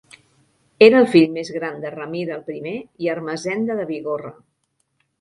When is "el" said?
1.03-1.07, 2.39-2.43